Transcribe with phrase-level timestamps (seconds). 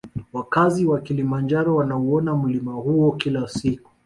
[0.33, 3.89] Wakazi wa kilimanjaro wanauona mlima huo kila siku